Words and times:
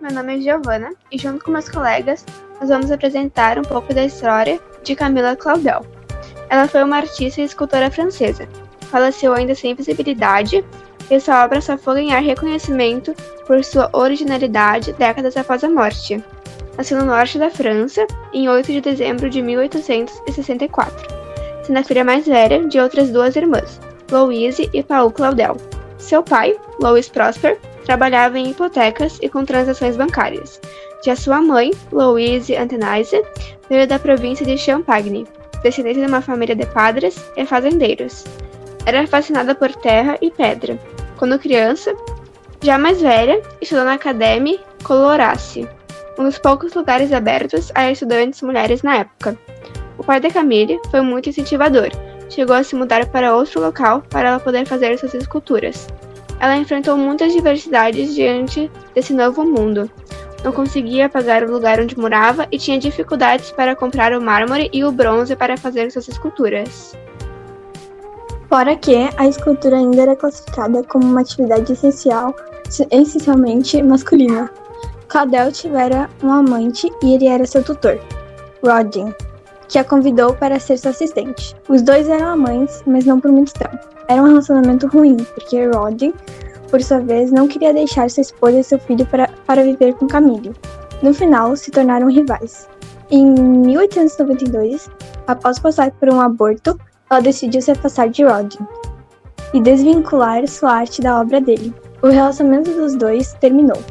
Meu 0.00 0.12
nome 0.12 0.36
é 0.36 0.40
Giovana 0.40 0.90
e 1.10 1.18
junto 1.18 1.44
com 1.44 1.50
meus 1.50 1.68
colegas 1.68 2.24
nós 2.60 2.68
vamos 2.68 2.90
apresentar 2.90 3.58
um 3.58 3.62
pouco 3.62 3.92
da 3.92 4.04
história 4.04 4.60
de 4.82 4.94
Camila 4.94 5.34
Claudel. 5.34 5.84
Ela 6.48 6.68
foi 6.68 6.82
uma 6.82 6.96
artista 6.96 7.40
e 7.40 7.44
escultora 7.44 7.90
francesa. 7.90 8.48
Faleceu 8.90 9.32
ainda 9.32 9.54
sem 9.54 9.74
visibilidade 9.74 10.64
e 11.10 11.20
sua 11.20 11.44
obra 11.44 11.60
só 11.60 11.76
foi 11.76 11.96
ganhar 11.96 12.20
reconhecimento 12.20 13.14
por 13.46 13.62
sua 13.64 13.90
originalidade 13.92 14.92
décadas 14.92 15.36
após 15.36 15.64
a 15.64 15.70
morte. 15.70 16.22
Nasceu 16.76 16.98
no 16.98 17.06
norte 17.06 17.38
da 17.38 17.50
França 17.50 18.06
em 18.32 18.48
8 18.48 18.72
de 18.72 18.80
dezembro 18.80 19.28
de 19.28 19.42
1864, 19.42 21.08
sendo 21.64 21.78
a 21.78 21.82
filha 21.82 22.04
mais 22.04 22.24
velha 22.24 22.66
de 22.68 22.78
outras 22.78 23.10
duas 23.10 23.34
irmãs, 23.34 23.80
Louise 24.10 24.70
e 24.72 24.82
Paul 24.82 25.10
Claudel. 25.10 25.56
Seu 25.98 26.22
pai, 26.22 26.56
Louis 26.80 27.08
Prosper, 27.08 27.58
trabalhava 27.88 28.38
em 28.38 28.50
hipotecas 28.50 29.18
e 29.22 29.30
com 29.30 29.46
transações 29.46 29.96
bancárias. 29.96 30.60
Já 31.02 31.16
sua 31.16 31.40
mãe, 31.40 31.70
Louise 31.90 32.54
Antenaise, 32.54 33.24
veio 33.66 33.88
da 33.88 33.98
província 33.98 34.44
de 34.44 34.58
Champagne, 34.58 35.26
descendente 35.62 35.98
de 35.98 36.04
uma 36.06 36.20
família 36.20 36.54
de 36.54 36.66
padres 36.66 37.16
e 37.34 37.46
fazendeiros. 37.46 38.26
Era 38.84 39.06
fascinada 39.06 39.54
por 39.54 39.74
terra 39.74 40.18
e 40.20 40.30
pedra. 40.30 40.78
Quando 41.16 41.38
criança, 41.38 41.94
já 42.60 42.76
mais 42.76 43.00
velha, 43.00 43.40
estudou 43.58 43.86
na 43.86 43.94
Académie 43.94 44.60
Colorace, 44.84 45.66
um 46.18 46.24
dos 46.24 46.38
poucos 46.38 46.74
lugares 46.74 47.10
abertos 47.10 47.72
a 47.74 47.90
estudantes 47.90 48.42
mulheres 48.42 48.82
na 48.82 48.96
época. 48.96 49.34
O 49.96 50.04
pai 50.04 50.20
de 50.20 50.28
Camille 50.28 50.78
foi 50.90 51.00
muito 51.00 51.30
incentivador. 51.30 51.88
Chegou 52.28 52.54
a 52.54 52.62
se 52.62 52.76
mudar 52.76 53.06
para 53.06 53.34
outro 53.34 53.62
local 53.62 54.02
para 54.10 54.28
ela 54.28 54.40
poder 54.40 54.66
fazer 54.66 54.98
suas 54.98 55.14
esculturas. 55.14 55.88
Ela 56.40 56.56
enfrentou 56.56 56.96
muitas 56.96 57.32
diversidades 57.32 58.14
diante 58.14 58.70
desse 58.94 59.12
novo 59.12 59.44
mundo. 59.44 59.90
Não 60.44 60.52
conseguia 60.52 61.08
pagar 61.08 61.42
o 61.42 61.50
lugar 61.50 61.80
onde 61.80 61.98
morava 61.98 62.46
e 62.52 62.58
tinha 62.58 62.78
dificuldades 62.78 63.50
para 63.50 63.74
comprar 63.74 64.12
o 64.12 64.20
mármore 64.20 64.70
e 64.72 64.84
o 64.84 64.92
bronze 64.92 65.34
para 65.34 65.56
fazer 65.56 65.90
suas 65.90 66.08
esculturas. 66.08 66.96
Fora 68.48 68.76
que 68.76 68.94
a 69.16 69.26
escultura 69.26 69.76
ainda 69.76 70.02
era 70.02 70.16
classificada 70.16 70.82
como 70.84 71.04
uma 71.04 71.20
atividade 71.20 71.72
essencial, 71.72 72.34
essencialmente 72.90 73.82
masculina. 73.82 74.50
Claudel 75.08 75.50
tivera 75.52 76.08
um 76.22 76.30
amante 76.30 76.88
e 77.02 77.14
ele 77.14 77.26
era 77.26 77.46
seu 77.46 77.62
tutor, 77.64 77.98
Rodin, 78.64 79.12
que 79.68 79.78
a 79.78 79.84
convidou 79.84 80.34
para 80.34 80.58
ser 80.58 80.78
seu 80.78 80.90
assistente. 80.90 81.54
Os 81.68 81.82
dois 81.82 82.08
eram 82.08 82.28
amantes, 82.28 82.82
mas 82.86 83.04
não 83.04 83.20
por 83.20 83.30
muito 83.30 83.52
tempo. 83.52 83.78
Era 84.08 84.22
um 84.22 84.26
relacionamento 84.26 84.88
ruim, 84.88 85.16
porque 85.16 85.66
Rodin, 85.66 86.12
por 86.70 86.82
sua 86.82 87.00
vez, 87.00 87.30
não 87.30 87.46
queria 87.46 87.72
deixar 87.72 88.08
sua 88.10 88.22
esposa 88.22 88.58
e 88.58 88.64
seu 88.64 88.78
filho 88.78 89.06
para, 89.06 89.28
para 89.46 89.62
viver 89.62 89.94
com 89.94 90.06
Camille. 90.06 90.54
No 91.02 91.12
final, 91.12 91.54
se 91.54 91.70
tornaram 91.70 92.08
rivais. 92.08 92.68
Em 93.10 93.26
1892, 93.26 94.90
após 95.26 95.58
passar 95.58 95.90
por 95.92 96.08
um 96.08 96.20
aborto, 96.20 96.78
ela 97.10 97.20
decidiu 97.20 97.62
se 97.62 97.70
afastar 97.70 98.08
de 98.08 98.24
Rodin 98.24 98.58
e 99.54 99.60
desvincular 99.60 100.46
sua 100.46 100.72
arte 100.72 101.00
da 101.00 101.20
obra 101.20 101.40
dele. 101.40 101.74
O 102.02 102.08
relacionamento 102.08 102.70
dos 102.72 102.94
dois 102.94 103.32
terminou, 103.34 103.82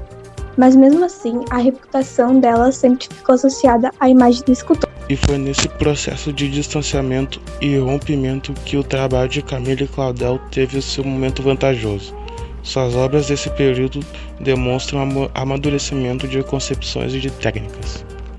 mas 0.55 0.75
mesmo 0.75 1.03
assim, 1.03 1.43
a 1.49 1.57
reputação 1.57 2.39
dela 2.39 2.71
sempre 2.71 3.07
ficou 3.11 3.35
associada 3.35 3.91
à 3.99 4.09
imagem 4.09 4.43
do 4.43 4.51
escultor. 4.51 4.86
E 5.09 5.15
foi 5.15 5.37
nesse 5.37 5.69
processo 5.69 6.33
de 6.33 6.49
distanciamento 6.49 7.41
e 7.61 7.77
rompimento 7.77 8.53
que 8.65 8.75
o 8.75 8.83
trabalho 8.83 9.29
de 9.29 9.41
Camille 9.41 9.87
Claudel 9.87 10.39
teve 10.51 10.81
seu 10.81 11.03
momento 11.03 11.41
vantajoso. 11.41 12.13
Suas 12.61 12.93
obras 12.95 13.27
desse 13.27 13.49
período 13.51 14.01
demonstram 14.41 15.29
amadurecimento 15.33 16.27
de 16.27 16.43
concepções 16.43 17.13
e 17.13 17.19
de 17.21 17.31
técnicas. 17.31 18.03